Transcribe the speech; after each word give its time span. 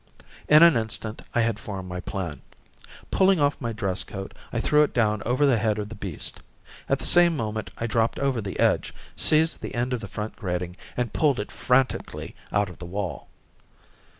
In 0.47 0.63
an 0.63 0.75
instant 0.75 1.21
I 1.35 1.41
had 1.41 1.59
formed 1.59 1.87
my 1.87 1.99
plan. 1.99 2.41
Pulling 3.11 3.39
off 3.39 3.61
my 3.61 3.71
dress 3.71 4.03
coat, 4.03 4.33
I 4.51 4.59
threw 4.59 4.81
it 4.81 4.95
down 4.95 5.21
over 5.27 5.45
the 5.45 5.59
head 5.59 5.77
of 5.77 5.89
the 5.89 5.93
beast. 5.95 6.39
At 6.89 6.97
the 6.97 7.05
same 7.05 7.37
moment 7.37 7.69
I 7.77 7.85
dropped 7.85 8.17
over 8.17 8.41
the 8.41 8.59
edge, 8.59 8.95
seized 9.15 9.61
the 9.61 9.75
end 9.75 9.93
of 9.93 9.99
the 10.01 10.07
front 10.07 10.35
grating, 10.35 10.75
and 10.97 11.13
pulled 11.13 11.39
it 11.39 11.51
frantically 11.51 12.33
out 12.51 12.67
of 12.67 12.79
the 12.79 12.87
wall. 12.87 13.27